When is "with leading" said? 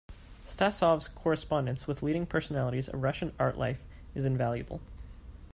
1.85-2.25